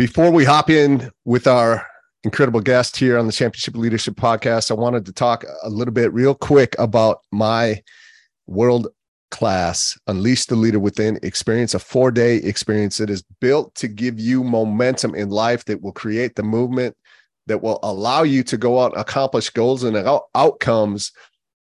[0.00, 1.86] Before we hop in with our
[2.24, 6.10] incredible guest here on the Championship Leadership Podcast, I wanted to talk a little bit,
[6.14, 7.82] real quick, about my
[8.46, 8.88] world
[9.30, 14.18] class Unleash the Leader Within experience, a four day experience that is built to give
[14.18, 16.96] you momentum in life that will create the movement
[17.46, 21.12] that will allow you to go out and accomplish goals and out- outcomes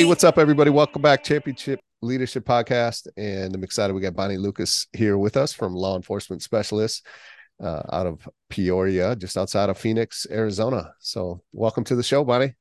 [0.00, 0.70] Hey, what's up, everybody?
[0.70, 3.06] Welcome back, Championship Leadership Podcast.
[3.18, 7.06] And I'm excited we got Bonnie Lucas here with us from Law Enforcement Specialist
[7.62, 10.94] uh, out of Peoria, just outside of Phoenix, Arizona.
[11.00, 12.54] So, welcome to the show, Bonnie.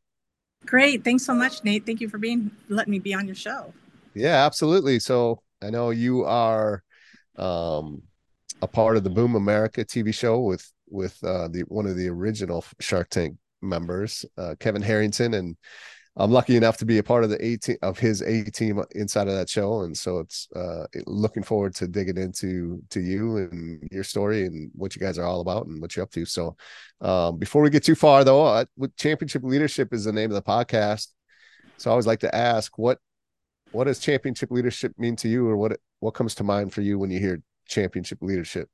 [0.66, 1.06] Great.
[1.06, 1.86] Thanks so much, Nate.
[1.86, 3.74] Thank you for being letting me be on your show.
[4.14, 5.00] Yeah, absolutely.
[5.00, 6.84] So, I know you are
[7.38, 8.02] um,
[8.62, 12.10] a part of the Boom America TV show with with uh, the one of the
[12.10, 15.56] original Shark Tank members, uh, Kevin Harrington, and
[16.20, 18.84] I'm lucky enough to be a part of the A team of his A team
[18.92, 23.38] inside of that show, and so it's uh, looking forward to digging into to you
[23.38, 26.26] and your story and what you guys are all about and what you're up to.
[26.26, 26.58] So,
[27.00, 30.42] um, before we get too far, though, with championship leadership is the name of the
[30.42, 31.08] podcast.
[31.78, 32.98] So I always like to ask what
[33.72, 37.00] what does championship leadership mean to you, or what what comes to mind for you
[37.00, 38.70] when you hear championship leadership?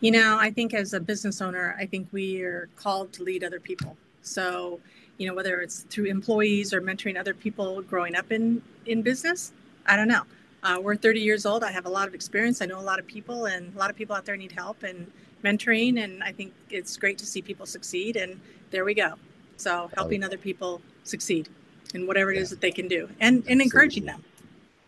[0.00, 3.42] You know, I think as a business owner, I think we are called to lead
[3.42, 3.96] other people.
[4.20, 4.80] So,
[5.18, 9.52] you know, whether it's through employees or mentoring other people growing up in in business,
[9.86, 10.22] I don't know.
[10.64, 11.64] Uh, we're 30 years old.
[11.64, 12.62] I have a lot of experience.
[12.62, 14.82] I know a lot of people, and a lot of people out there need help
[14.84, 15.10] and
[15.44, 16.02] mentoring.
[16.02, 18.16] And I think it's great to see people succeed.
[18.16, 18.40] And
[18.70, 19.14] there we go.
[19.56, 21.48] So, helping other people succeed
[21.94, 22.54] in whatever it is Yeah.
[22.54, 24.24] that they can do, and and encouraging them.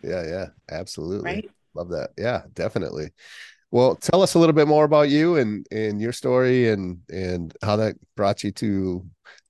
[0.01, 1.25] Yeah, yeah, absolutely.
[1.31, 1.51] Right.
[1.73, 2.11] Love that.
[2.17, 3.11] Yeah, definitely.
[3.71, 7.55] Well, tell us a little bit more about you and and your story and and
[7.61, 9.05] how that brought you to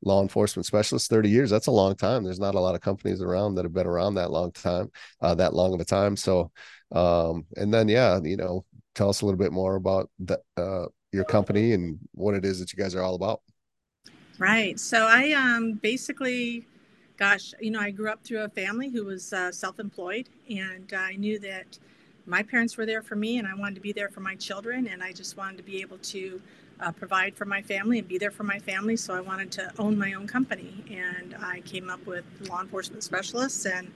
[0.06, 2.24] law enforcement specialist 30 years that's a long time.
[2.24, 4.90] There's not a lot of companies around that have been around that long time
[5.22, 6.16] uh, that long of a time.
[6.16, 6.52] So
[6.92, 8.64] um and then yeah you know
[8.94, 12.60] tell us a little bit more about the, uh your company and what it is
[12.60, 13.42] that you guys are all about.
[14.38, 14.80] Right.
[14.80, 16.68] So I um basically,
[17.18, 21.14] gosh, you know, I grew up through a family who was uh, self-employed, and I
[21.14, 21.80] knew that
[22.26, 24.88] my parents were there for me, and I wanted to be there for my children,
[24.88, 26.42] and I just wanted to be able to
[26.80, 28.96] uh, provide for my family and be there for my family.
[28.96, 30.84] So I wanted to own my own company.
[30.90, 33.66] And I came up with law enforcement specialists.
[33.66, 33.92] And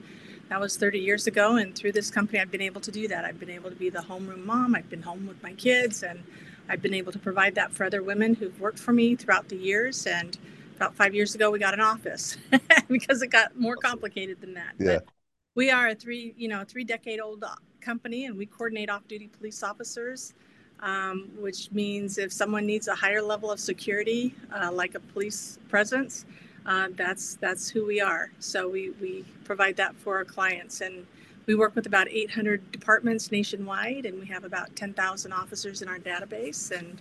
[0.48, 1.56] that was 30 years ago.
[1.56, 3.24] And through this company, I've been able to do that.
[3.24, 4.74] I've been able to be the homeroom mom.
[4.74, 6.02] I've been home with my kids.
[6.02, 6.22] And
[6.68, 9.56] I've been able to provide that for other women who've worked for me throughout the
[9.56, 10.06] years.
[10.06, 10.38] And
[10.76, 12.38] about five years ago, we got an office
[12.88, 14.74] because it got more complicated than that.
[14.78, 14.86] Yeah.
[14.86, 15.08] But
[15.54, 17.44] we are a three, you know, three decade old
[17.80, 20.34] company and we coordinate off duty police officers
[20.82, 25.58] um, which means if someone needs a higher level of security, uh, like a police
[25.68, 26.24] presence,
[26.66, 28.30] uh, that's that's who we are.
[28.38, 31.06] So we we provide that for our clients, and
[31.46, 35.98] we work with about 800 departments nationwide, and we have about 10,000 officers in our
[35.98, 37.00] database, and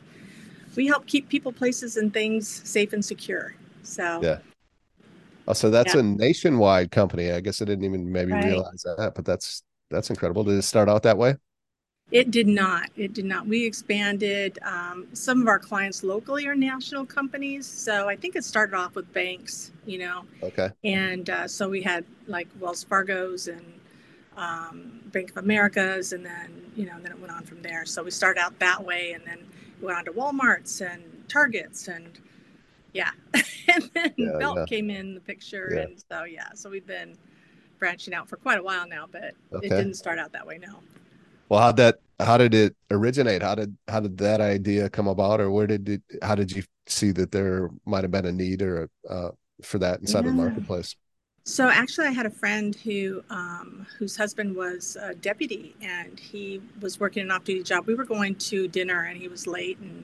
[0.76, 3.56] we help keep people, places, and things safe and secure.
[3.84, 4.40] So yeah.
[5.48, 5.96] Oh, so that's Yeah.
[5.96, 7.32] a nationwide company.
[7.32, 8.36] I guess I didn't even maybe Right.
[8.36, 10.44] realize that, but that's that's incredible.
[10.44, 11.36] Did it start out that way?
[12.12, 12.90] It did not.
[12.98, 13.46] It did not.
[13.46, 14.58] We expanded.
[14.64, 17.68] Um, some of our clients locally are national companies.
[17.68, 20.70] So I think it started off with banks, you know, Okay.
[20.84, 23.64] and uh, so we had like Wells Fargo's and
[24.38, 27.86] um, Bank of America's, and then you know, then it went on from there.
[27.86, 29.40] So we started out that way, and then
[29.80, 32.18] we went on to WalMarts and Targets, and
[32.94, 34.66] yeah, and then Yeah, Belt yeah.
[34.66, 35.82] came in the picture, Yeah.
[35.82, 37.16] and so yeah, so we've been
[37.78, 39.68] branching out for quite a while now, but Okay.
[39.68, 40.58] it didn't start out that way.
[40.58, 40.80] No.
[41.50, 43.42] Well, how that how did it originate?
[43.42, 46.02] How did how did that idea come about, or where did it?
[46.22, 49.30] How did you see that there might have been a need or uh,
[49.64, 50.96] for that inside of the marketplace?
[51.46, 56.62] So actually, I had a friend who um, whose husband was a deputy, and he
[56.82, 57.88] was working an off-duty job.
[57.88, 60.04] We were going to dinner, and he was late, and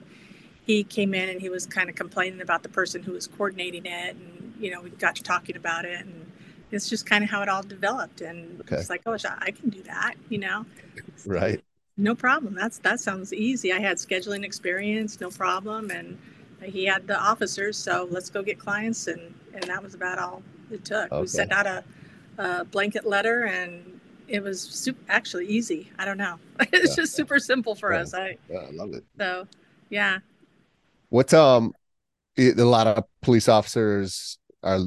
[0.66, 3.86] he came in and he was kind of complaining about the person who was coordinating
[3.86, 6.32] it, and you know, we got to talking about it, and
[6.75, 8.22] it's just kind of how it all developed.
[8.22, 8.75] And Okay.
[8.75, 10.66] it's like, oh, I can do that, you know,
[11.25, 11.63] Right.
[11.98, 12.54] no problem.
[12.56, 13.72] That's that sounds easy.
[13.72, 16.18] I had scheduling experience, no problem, and
[16.62, 17.77] he had the officers.
[17.77, 21.12] So let's go get clients, and and that was about all it took.
[21.12, 21.22] Okay.
[21.22, 21.83] We sent out a,
[22.38, 25.89] a blanket letter, and it was super, actually easy.
[25.98, 26.38] I don't know.
[26.74, 26.95] it's Yeah.
[26.95, 28.01] just super simple for Yeah.
[28.01, 28.13] us.
[28.13, 29.06] I Yeah, I love it.
[29.19, 29.48] so
[29.89, 30.19] yeah.
[31.10, 31.74] what's um,
[32.38, 34.80] a lot of police officers are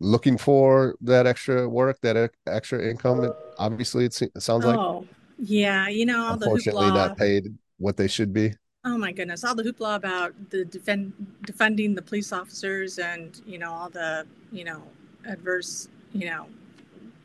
[0.00, 3.24] looking for that extra work, that extra income.
[3.24, 5.06] It, obviously, it, sounds like oh
[5.38, 6.94] yeah, you know all the unfortunately hoopla.
[6.94, 8.52] not paid what they should be.
[8.84, 11.12] Oh my goodness, all the hoopla about the defend
[11.42, 14.82] defending the police officers and you know all the you know
[15.26, 16.46] adverse you know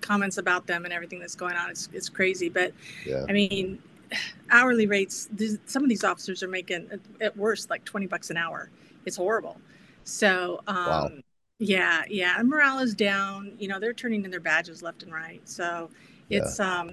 [0.01, 1.69] comments about them and everything that's going on.
[1.69, 2.73] It's it's crazy, but
[3.05, 3.25] Yeah.
[3.27, 3.79] I mean
[4.51, 5.27] hourly rates.
[5.31, 8.69] These, some of these officers are making at- at worst like twenty bucks an hour.
[9.05, 9.57] It's horrible.
[10.03, 11.09] So um, Wow.
[11.59, 13.53] Yeah, yeah, and morale is down.
[13.59, 15.41] You know they're turning in their badges left and right.
[15.47, 15.89] So
[16.29, 16.39] Yeah.
[16.39, 16.91] it's um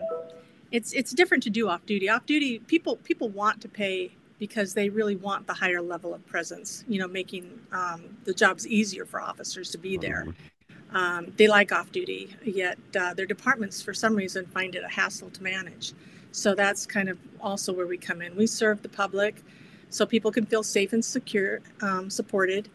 [0.70, 2.08] it's it's different to do off duty.
[2.08, 6.24] Off duty people people want to pay because they really want the higher level of
[6.26, 6.84] presence.
[6.88, 10.26] You know, making um, the jobs easier for officers to be there.
[10.26, 10.34] Mhm.
[10.94, 14.88] Um, they like off duty, yet uh, their departments, for some reason, find it a
[14.88, 15.94] hassle to manage.
[16.32, 18.36] So that's kind of also where we come in.
[18.36, 19.42] We serve the public
[19.88, 22.68] so people can feel safe and secure, um, supported.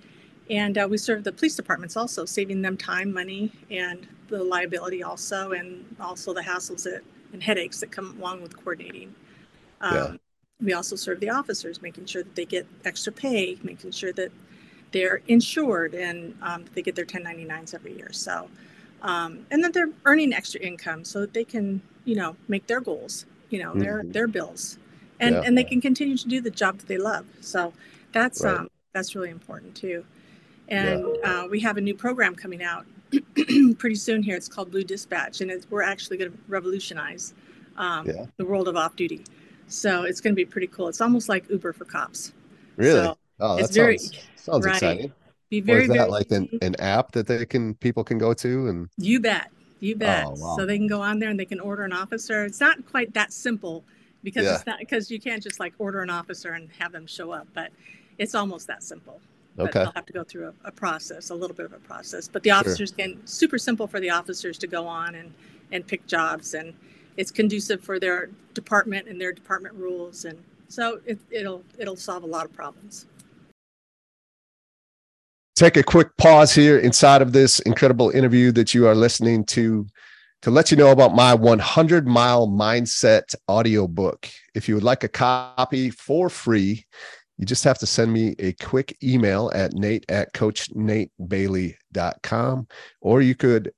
[0.50, 5.04] And uh, we serve the police departments also, saving them time, money, and the liability
[5.04, 7.02] also, and also the hassles that,
[7.34, 9.14] and headaches that come along with coordinating.
[9.82, 10.18] Um, Yeah.
[10.62, 14.32] We also serve the officers, making sure that they get extra pay, making sure that
[14.92, 18.12] they're insured and um, they get their 1099s every year.
[18.14, 18.50] So,
[19.02, 22.82] um, and that they're earning extra income so that they can, you know, make their
[22.82, 24.14] goals, you know, their Mhm.
[24.14, 24.80] their bills,
[25.20, 25.42] and Yeah.
[25.44, 27.26] and they can continue to do the job that they love.
[27.42, 27.74] So
[28.14, 28.58] that's Right.
[28.60, 30.06] um, that's really important too.
[30.70, 32.86] And uh, we have a new program coming out
[33.78, 34.36] pretty soon here.
[34.36, 37.34] It's called Blue Dispatch, and it's, we're actually going to revolutionize
[37.78, 38.26] um, Yeah.
[38.38, 39.24] the world of off duty.
[39.68, 40.88] So it's going to be pretty cool.
[40.88, 42.34] It's almost like Uber for cops.
[42.76, 42.92] Really?
[42.92, 44.76] So oh, that it's very- sounds sounds right.
[44.76, 45.14] exciting.
[45.50, 48.18] be Or very is that very like an, an app that they can people can
[48.18, 49.52] go to and You bet.
[49.82, 50.26] You bet.
[50.26, 50.56] Oh, wow.
[50.58, 52.46] So they can go on there and they can order an officer.
[52.46, 53.84] It's not quite that simple
[54.24, 54.56] because Yeah.
[54.56, 57.48] it's not because you can't just like order an officer and have them show up,
[57.54, 57.72] but
[58.18, 59.20] it's almost that simple.
[59.58, 61.80] But okay they'll have to go through a, a process, a little bit of a
[61.80, 62.28] process.
[62.30, 65.34] But the officers can super simple for the officers to go on and
[65.74, 66.74] and pick jobs and
[67.18, 72.24] it's conducive for their department and their department rules and so it, it'll it'll solve
[72.24, 73.08] a lot of problems.
[75.56, 79.88] take a quick pause here inside of this incredible interview that you are listening to
[80.44, 84.30] to let you know about my 100 mile mindset audiobook.
[84.54, 86.86] If you would like a copy for free,
[87.38, 92.68] you just have to send me a quick email at nate at coachnatebailey.com
[93.02, 93.72] or you could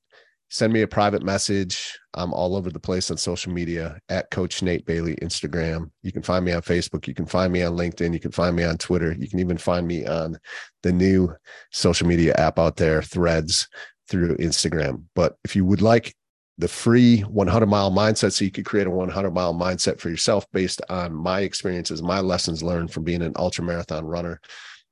[0.50, 4.64] send me a private message I'm all over the place on social media at Coach
[4.64, 5.92] Nate Bailey, Instagram.
[6.02, 7.08] You can find me on Facebook.
[7.08, 8.14] You can find me on LinkedIn.
[8.14, 9.16] You can find me on Twitter.
[9.18, 10.38] You can even find me on
[10.82, 11.34] the new
[11.72, 13.68] social media app out there, Threads,
[14.08, 15.04] through Instagram.
[15.14, 16.16] But if you would like
[16.60, 20.46] the free 100 mile mindset so you could create a 100 mile mindset for yourself
[20.52, 24.42] based on my experiences, my lessons learned from being an ultra marathon runner,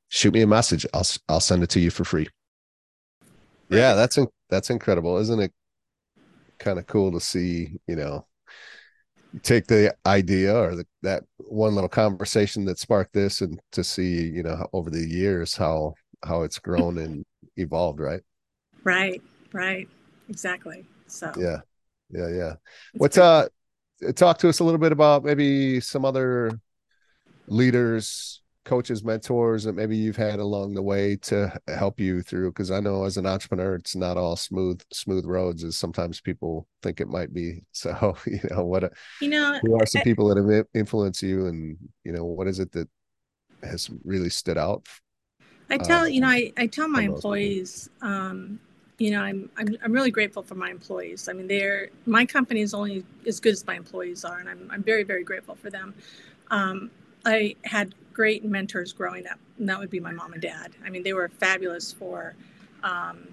[0.07, 0.85] shoot me a message.
[0.93, 2.27] I'll I'll send it to you for free.
[3.69, 4.17] Yeah, that's
[4.49, 5.51] that's incredible, isn't it?
[6.57, 8.25] Kind of cool to see, you know,
[9.43, 14.21] take the idea or the, that one little conversation that sparked this, and to see,
[14.21, 17.25] you know, over the years how how it's grown and
[17.57, 18.21] evolved, right?
[18.85, 19.21] Right,
[19.51, 19.89] right,
[20.29, 20.85] exactly.
[21.07, 21.57] So yeah,
[22.09, 22.53] yeah, yeah.
[22.93, 23.47] What's uh,
[24.15, 26.59] talk to us a little bit about maybe some other
[27.47, 32.51] leaders coaches, mentors that maybe you've had along the way to help you through?
[32.51, 36.67] Because I know as an entrepreneur, it's not all smooth smooth roads as sometimes people
[36.83, 37.63] think it might be.
[37.71, 41.47] So you know what you know who are some I, people that have influenced you,
[41.47, 42.89] and you know what is it that
[43.63, 44.85] has really stood out?
[45.69, 47.89] I tell um, you know I I tell my employees.
[48.01, 48.59] Um,
[48.97, 51.29] you know, I'm, I'm I'm really grateful for my employees.
[51.29, 54.69] I mean, they're my company is only as good as my employees are, and I'm
[54.71, 55.93] I'm very very grateful for them.
[56.49, 56.89] Um,
[57.25, 60.71] I had great mentors growing up, and that would be my mom and dad.
[60.83, 62.35] I mean, they were fabulous for.
[62.83, 63.27] Um,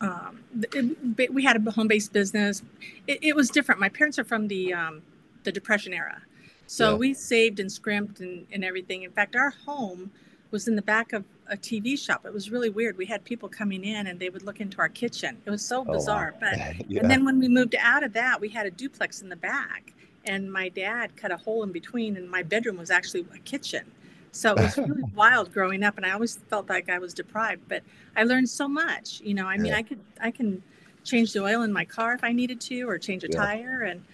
[0.00, 2.62] um, it, we had a home-based business.
[3.08, 3.80] It, it, was different.
[3.80, 5.02] My parents are from the um,
[5.42, 6.22] the Depression era,
[6.66, 6.96] so yeah.
[6.96, 9.02] we saved and scrimped and, and everything.
[9.02, 10.12] In fact, our home
[10.50, 12.26] was in the back of a TV shop.
[12.26, 12.96] It was really weird.
[12.96, 15.38] We had people coming in and they would look into our kitchen.
[15.44, 16.34] It was so bizarre.
[16.36, 16.50] Oh, wow.
[16.50, 17.00] But yeah.
[17.00, 19.94] and then when we moved out of that, we had a duplex in the back
[20.28, 23.84] and my dad cut a hole in between and my bedroom was actually a kitchen
[24.30, 27.62] so it was really wild growing up and i always felt like i was deprived
[27.68, 27.82] but
[28.16, 29.78] i learned so much you know i mean yeah.
[29.78, 30.62] i could i can
[31.04, 33.38] change the oil in my car if i needed to or change a yeah.
[33.38, 34.04] tire and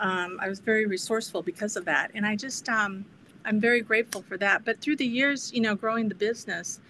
[0.00, 3.04] um, i was very resourceful because of that and i just um,
[3.44, 6.80] i'm very grateful for that but through the years you know growing the business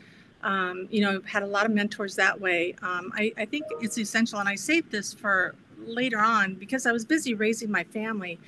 [0.43, 3.99] um, you know had a lot of mentors that way um, I, I think it's
[3.99, 8.39] essential and i saved this for later on because i was busy raising my family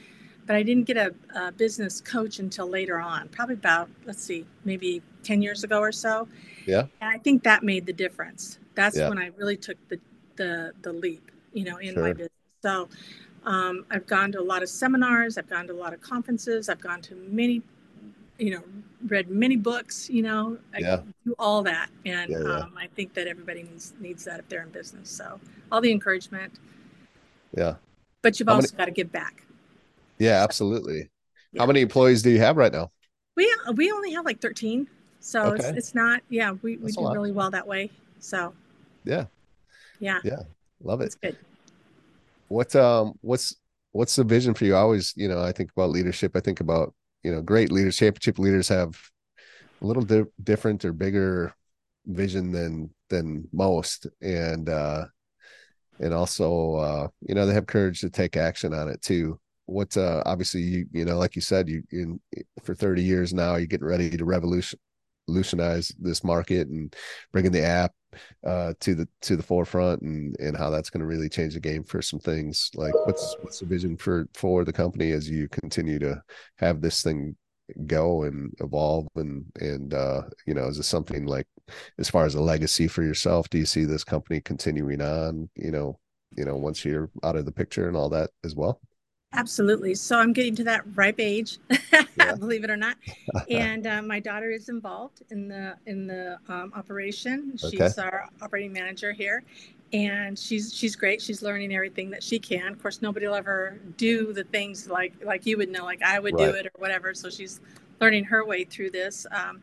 [0.47, 4.45] but I didn't get a, a, business coach until later on, probably about, let's see,
[4.65, 6.29] maybe 10 years ago or so.
[6.67, 6.87] Yeah.
[7.01, 8.59] And I think that made the difference.
[8.75, 9.09] That's yeah.
[9.09, 9.99] when I really took the,
[10.37, 12.03] the, the leap, you know, in sure.
[12.03, 12.31] my business.
[12.63, 12.89] So
[13.45, 16.69] um, I've gone to a lot of seminars, I've gone to a lot of conferences,
[16.69, 17.63] I've gone to many,
[18.38, 18.62] you know,
[19.07, 21.00] read many books, you know, I yeah.
[21.25, 21.91] do all that.
[22.05, 22.59] And yeah, yeah.
[22.59, 25.11] Um, I think that everybody needs, needs that if they're in business.
[25.11, 26.55] So all the encouragement.
[27.57, 27.75] Yeah.
[28.23, 29.45] But you've How also many- got to give back.
[30.19, 31.11] Yeah, absolutely.
[31.53, 31.62] Yeah.
[31.62, 32.91] How many employees do you have right now?
[33.37, 34.88] We we only have like 13.
[35.21, 35.69] So okay.
[35.69, 37.91] it's, it's not yeah, we, we do really well that way.
[38.21, 38.55] So
[39.05, 39.26] Yeah.
[39.99, 40.21] Yeah.
[40.25, 40.43] Yeah.
[40.83, 41.07] Love it.
[41.07, 41.37] It's good.
[42.49, 43.57] What um what's
[43.95, 44.75] what's the vision for you?
[44.75, 46.33] I always, you know, I think about leadership.
[46.35, 46.93] I think about,
[47.25, 49.00] you know, great leaders, championship leaders have
[49.83, 51.54] a little di- different or bigger
[52.07, 54.07] vision than than most.
[54.21, 55.07] And uh
[56.00, 59.40] and also uh you know they have courage to take action on it too.
[59.66, 62.21] What uh obviously you you know like you said you in
[62.62, 64.78] for 30 years now you're getting ready to revolution
[65.26, 66.95] revolutionize this market and
[67.33, 67.93] bringing the app
[68.47, 71.61] uh to the to the forefront and and how that's going to really change the
[71.61, 72.71] game for some things.
[72.75, 76.23] Like what's what's the vision for for the company as you continue to
[76.59, 77.37] have this thing
[77.87, 81.47] go and evolve and and uh you know is this something like
[81.99, 85.71] as far as a legacy for yourself do you see this company continuing on you
[85.71, 85.99] know
[86.37, 88.80] you know once you're out of the picture and all that as well
[89.35, 89.95] Absolutely.
[89.95, 91.59] So I'm getting to that ripe age,
[92.17, 92.35] yeah.
[92.35, 92.97] believe it or not.
[93.50, 97.53] And uh, my daughter is involved in the in the um, operation.
[97.57, 98.03] She's okay.
[98.03, 99.43] our operating manager here,
[99.93, 101.21] and she's she's great.
[101.21, 102.73] She's learning everything that she can.
[102.73, 106.19] Of course, nobody will ever do the things like like you would know, like I
[106.19, 106.53] would right.
[106.53, 107.12] do it or whatever.
[107.12, 107.61] So she's
[108.00, 109.26] learning her way through this.
[109.31, 109.62] Um,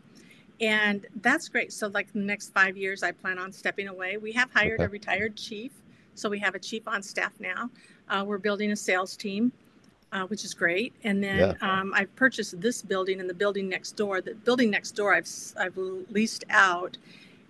[0.60, 1.74] and that's great.
[1.74, 4.18] So, like the next five years, I plan on stepping away.
[4.18, 4.86] We have hired okay.
[4.86, 5.72] a retired chief,
[6.14, 7.70] so we have a chief on staff now.
[8.12, 9.52] Uh, we're building a sales team,
[10.12, 10.94] uh, which is great.
[11.04, 11.54] And then yeah.
[11.62, 14.22] um, I've purchased this building and the building next door.
[14.22, 16.98] The building next door I've I've leased out,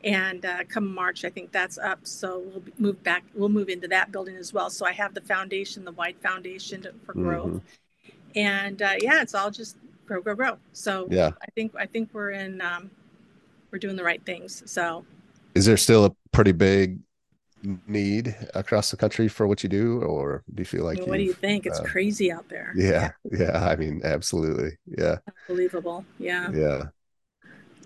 [0.03, 1.99] and uh, come March I think that's up.
[2.03, 3.23] So we'll move back.
[3.33, 4.69] We'll move into that building as well.
[4.69, 8.11] So I have the foundation, the white foundation for growth, mm-hmm.
[8.35, 10.57] and uh, yeah, it's all just grow, grow, grow.
[10.73, 12.61] So yeah, I think I think we're in.
[12.61, 12.91] Um,
[13.71, 14.63] we're doing the right things.
[14.65, 15.05] So.
[15.55, 16.99] Is there still a pretty big
[17.87, 21.23] need across the country for what you do or do you feel like what do
[21.23, 21.65] you think?
[21.65, 22.73] It's uh, crazy out there.
[22.75, 25.17] Yeah, yeah, yeah i mean absolutely yeah.
[25.49, 26.51] Unbelievable yeah.
[26.51, 26.83] Yeah.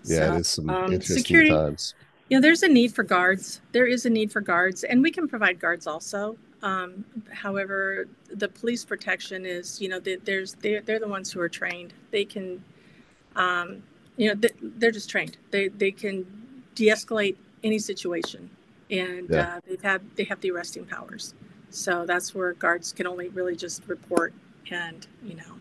[0.04, 1.94] Yeah so, it's some um, interesting security, times.
[2.28, 3.60] You know there's a need for guards.
[3.72, 6.36] There is a need for guards and we can provide guards also.
[6.62, 11.40] Um, however, the police protection is, you know, they, there's they're, they're the ones who
[11.40, 11.92] are trained.
[12.10, 12.64] They can,
[13.36, 13.82] um,
[14.16, 15.36] you know, they, are just trained.
[15.50, 16.26] They they can
[16.74, 18.50] de-escalate any situation,
[18.90, 19.56] and yeah.
[19.56, 21.34] uh, they've had they have the arresting powers.
[21.70, 24.32] So that's where guards can only really just report
[24.70, 25.60] and you know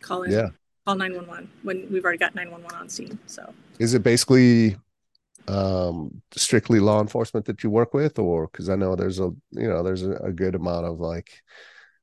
[0.00, 0.48] call in, yeah.
[0.84, 3.18] call nine one one when we've already got nine one one on scene.
[3.26, 4.76] So is it basically
[5.48, 9.68] um strictly law enforcement that you work with or because i know there's a you
[9.68, 11.42] know there's a, a good amount of like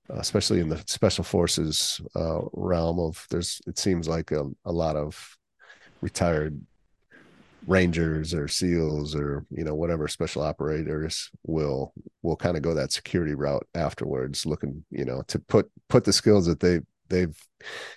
[0.09, 4.97] especially in the special forces uh realm of there's it seems like a, a lot
[4.97, 5.37] of
[6.01, 6.59] retired
[7.67, 12.91] rangers or seals or you know whatever special operators will will kind of go that
[12.91, 17.37] security route afterwards looking you know to put put the skills that they they've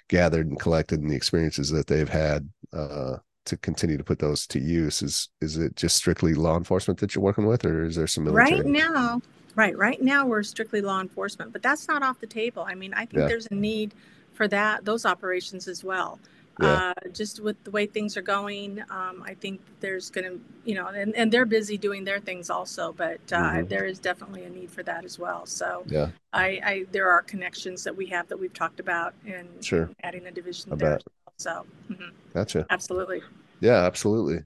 [0.08, 4.46] gathered and collected and the experiences that they've had uh to continue to put those
[4.46, 5.02] to use.
[5.02, 8.24] Is is it just strictly law enforcement that you're working with or is there some
[8.24, 8.60] military?
[8.60, 9.20] Right now
[9.54, 12.64] right right now we're strictly law enforcement but that's not off the table.
[12.66, 13.28] I mean i think yeah.
[13.28, 13.94] there's a need
[14.32, 16.18] for that those operations as well
[16.60, 16.92] yeah.
[16.96, 20.74] uh, just with the way things are going um, i think there's going to you
[20.74, 23.68] know and, and they're busy doing their things also but uh, mm-hmm.
[23.68, 27.22] there is definitely a need for that as well so yeah I, I there are
[27.22, 30.90] connections that we have that we've talked about and sure adding a division I there
[30.96, 31.02] bet.
[31.42, 32.10] So, mm-hmm.
[32.32, 32.66] gotcha.
[32.70, 33.20] Absolutely.
[33.60, 34.44] Yeah, absolutely.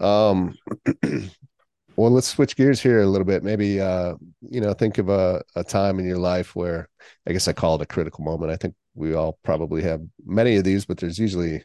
[0.00, 0.56] Um,
[1.96, 3.42] well, let's switch gears here a little bit.
[3.42, 6.88] Maybe, uh, you know, think of a, a time in your life where
[7.26, 8.52] I guess I call it a critical moment.
[8.52, 11.64] I think we all probably have many of these, but there's usually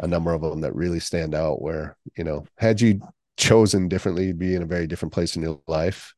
[0.00, 3.00] a number of them that really stand out where, you know, had you
[3.36, 6.14] chosen differently, you'd be in a very different place in your life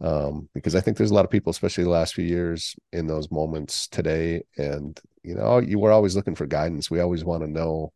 [0.00, 3.06] um, because I think there's a lot of people, especially the last few years, in
[3.06, 4.42] those moments today.
[4.56, 6.90] And you know, you we're always looking for guidance.
[6.90, 7.92] We always want to know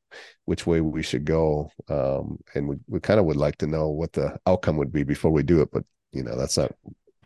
[0.46, 3.88] which way we should go, um, and we we kind of would like to know
[3.88, 5.70] what the outcome would be before we do it.
[5.70, 6.72] But you know, that's not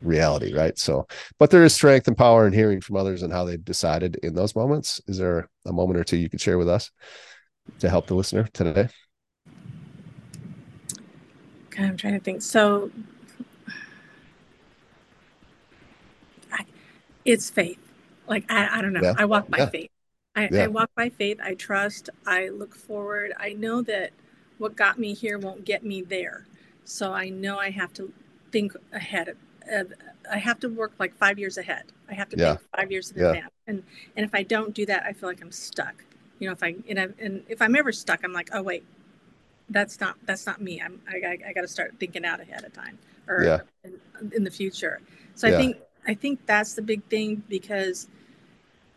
[0.00, 0.76] reality, right?
[0.76, 1.06] So,
[1.38, 4.34] but there is strength and power in hearing from others and how they've decided in
[4.34, 5.00] those moments.
[5.06, 6.90] Is there a moment or two you could share with us
[7.78, 8.88] to help the listener today?
[11.68, 12.42] Okay, I'm trying to think.
[12.42, 12.90] So
[17.24, 17.78] it's faith.
[18.26, 19.00] Like I, I don't know.
[19.02, 19.14] Yeah.
[19.16, 19.66] I walk by yeah.
[19.66, 19.90] faith.
[20.34, 20.64] I, yeah.
[20.64, 21.38] I walk by faith.
[21.42, 22.10] I trust.
[22.26, 23.32] I look forward.
[23.38, 24.10] I know that
[24.58, 26.46] what got me here won't get me there.
[26.84, 28.12] So I know I have to
[28.50, 29.34] think ahead.
[29.70, 29.92] Of,
[30.30, 31.84] I have to work like five years ahead.
[32.08, 33.50] I have to think five years in advance.
[33.66, 33.82] And
[34.16, 36.04] and if I don't do that, I feel like I'm stuck.
[36.38, 38.84] You know, if I and, I, and if I'm ever stuck, I'm like, oh wait,
[39.70, 40.80] that's not that's not me.
[40.80, 43.60] I'm I, I, I got to start thinking out ahead of time or yeah.
[43.84, 45.00] in, in the future.
[45.34, 48.08] So I think I think that's the big thing because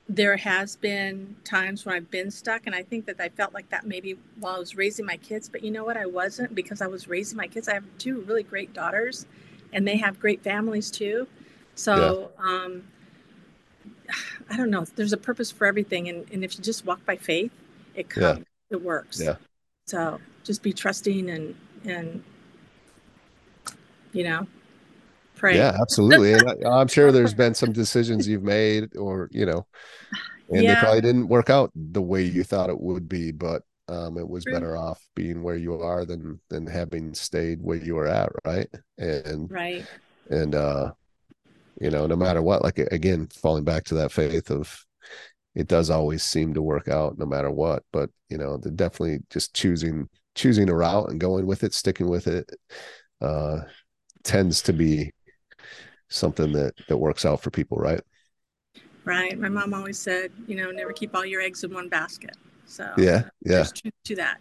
[0.07, 3.69] there has been times when I've been stuck and I think that I felt like
[3.69, 5.97] that maybe while I was raising my kids, but you know what?
[5.97, 7.67] I wasn't because I was raising my kids.
[7.67, 9.25] I have two really great daughters
[9.73, 11.27] and they have great families too.
[11.73, 12.45] So, yeah.
[12.45, 12.83] um,
[14.49, 14.85] I don't know.
[14.95, 16.07] There's a purpose for everything.
[16.07, 17.51] And, and if you just walk by faith,
[17.95, 18.43] it comes, yeah.
[18.69, 19.19] it works.
[19.19, 19.37] Yeah.
[19.87, 22.23] So just be trusting and, and,
[24.13, 24.45] you know,
[25.57, 26.33] Yeah, absolutely.
[26.33, 29.65] and I, am sure there's been some decisions you've made, or you know,
[30.49, 30.75] and yeah.
[30.75, 34.27] they probably didn't work out the way you thought it would be, but um, it
[34.27, 34.53] was True.
[34.53, 38.67] better off being where you are than than having stayed where you were at, right?
[38.97, 39.85] And right,
[40.29, 40.91] and uh,
[41.79, 44.85] you know, no matter what, like again, falling back to that faith of
[45.55, 49.55] it does always seem to work out no matter what but you know definitely just
[49.55, 52.49] choosing choosing a route and going with it sticking with it
[53.21, 53.59] uh
[54.23, 55.11] tends to be
[56.15, 58.01] something that that works out for people, right?
[59.03, 59.37] Right.
[59.37, 62.35] My mom always said, you know, never keep all your eggs in one basket.
[62.65, 64.39] So yeah, yeah, to, to that.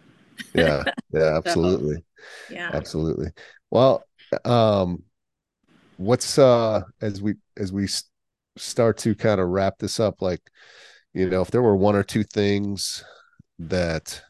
[0.55, 0.83] yeah,
[1.13, 1.97] yeah, absolutely.
[1.97, 3.27] so, yeah, absolutely.
[3.69, 4.05] Well,
[4.43, 5.03] um,
[5.97, 7.87] what's uh as we as we
[8.57, 10.41] start to kind of wrap this up, like,
[11.13, 13.03] you know, if there were one or two things
[13.59, 14.21] that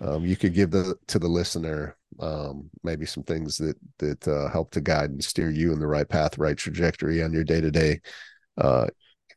[0.00, 4.48] um, you could give the to the listener um, maybe some things that that uh,
[4.50, 7.60] help to guide and steer you in the right path, right trajectory on your day
[7.60, 8.00] to day,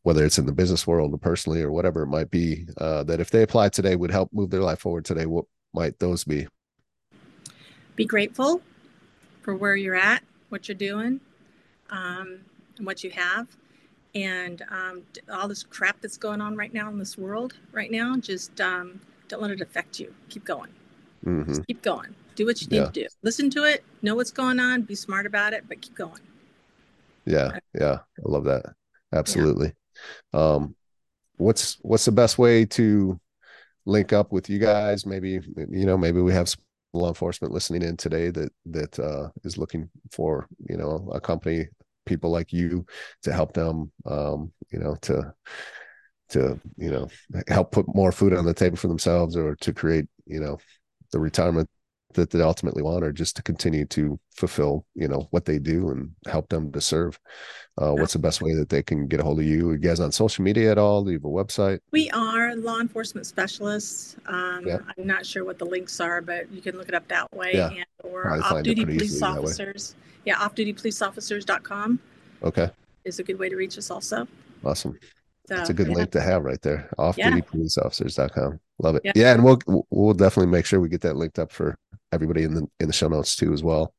[0.04, 2.66] whether it's in the business world or personally or whatever it might be.
[2.78, 5.26] Uh, that if they apply today would help move their life forward today.
[5.26, 6.48] What might those be?
[7.96, 8.62] Be grateful
[9.42, 11.20] for where you're at, what you're doing,
[11.90, 12.40] um,
[12.78, 13.48] and what you have.
[14.16, 18.16] And um, all this crap that's going on right now in this world right now,
[18.18, 20.14] just um, don't let it affect you.
[20.28, 20.72] Keep going.
[21.26, 21.62] Mm-hmm.
[21.68, 22.16] keep going.
[22.36, 22.86] Do what you need yeah.
[22.86, 23.08] to do.
[23.24, 23.84] Listen to it.
[24.02, 24.84] Know what's going on.
[24.84, 26.22] Be smart about it, but keep going.
[27.26, 28.74] Yeah, yeah, I love that.
[29.14, 29.74] Absolutely.
[30.34, 30.40] Yeah.
[30.40, 30.76] Um,
[31.38, 33.20] what's what's the best way to
[33.86, 35.06] link up with you guys?
[35.06, 36.54] Maybe you know, maybe we have
[36.94, 41.68] law enforcement listening in today that that uh, is looking for you know a company
[42.06, 42.86] people like you
[43.22, 45.34] to help them, um, you know, to
[46.30, 47.08] to you know
[47.48, 50.58] help put more food on the table for themselves or to create you know
[51.12, 51.70] the retirement
[52.16, 55.90] that they ultimately want or just to continue to fulfill you know what they do
[55.90, 57.20] and help them to serve
[57.80, 59.70] uh, what's the best way that they can get a hold of you?
[59.70, 61.04] Are you guys on social media at all?
[61.04, 61.80] Do you have a website?
[61.92, 64.18] We are law enforcement specialists.
[64.26, 64.80] Um, yeah.
[64.98, 67.52] I'm not sure what the links are, but you can look it up that way.
[67.54, 67.70] Yeah.
[67.70, 69.96] And, or off duty police officers.
[70.26, 72.00] Yeah, off duty police officers.com.
[72.44, 72.70] Okay.
[73.06, 74.28] Is a good way to reach us also.
[74.66, 75.00] Awesome.
[75.50, 75.96] So, That's a good yeah.
[75.96, 76.92] link to have right there.
[77.00, 78.60] Off duty police officers.com.
[78.78, 79.02] Love it.
[79.04, 79.14] Yeah.
[79.16, 79.34] yeah.
[79.34, 79.60] And we'll,
[79.90, 81.76] we'll definitely make sure we get that linked up for
[82.12, 83.96] everybody in the in the show notes too as well.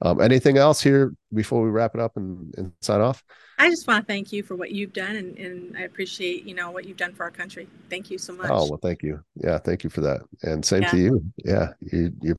[0.00, 3.24] Um, anything else here before we wrap it up and, and sign off?
[3.58, 6.54] I just want to thank you for what you've done, and, and I appreciate you
[6.54, 7.66] know what you've done for our country.
[7.90, 8.48] Thank you so much.
[8.48, 9.24] Oh well, thank you.
[9.34, 10.90] Yeah, thank you for that, and same yeah.
[10.90, 11.24] to you.
[11.44, 12.36] Yeah, you, you're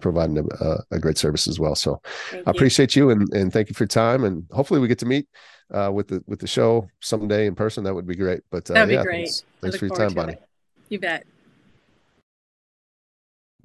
[0.00, 1.74] providing a, a, great service as well.
[1.74, 3.04] So thank I appreciate you.
[3.04, 5.26] you and and thank you for your time, and hopefully we get to meet
[5.72, 7.84] uh, with the with the show someday in person.
[7.84, 8.42] That would be great.
[8.50, 9.26] But uh, that'd be great.
[9.26, 10.34] Thanks, thanks for your time, buddy.
[10.34, 10.42] It.
[10.88, 11.24] You bet.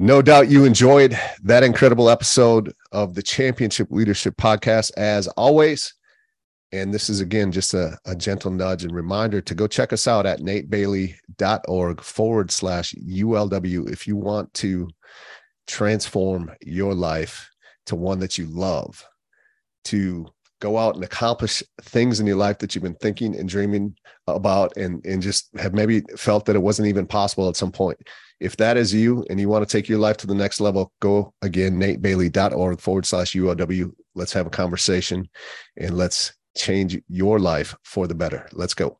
[0.01, 5.93] No doubt you enjoyed that incredible episode of the Championship Leadership Podcast, as always.
[6.71, 10.07] And this is again just a, a gentle nudge and reminder to go check us
[10.07, 14.87] out at natebailey.org forward slash ULW if you want to
[15.69, 17.49] transform your life
[17.85, 19.05] to one that you love,
[19.85, 20.27] to
[20.59, 23.95] go out and accomplish things in your life that you've been thinking and dreaming
[24.27, 27.97] about and, and just have maybe felt that it wasn't even possible at some point
[28.39, 30.93] if that is you and you want to take your life to the next level,
[31.01, 33.91] go again, natebailey.org forward slash ULW.
[34.15, 35.27] Let's have a conversation
[35.77, 38.47] and let's change your life for the better.
[38.53, 38.99] Let's go.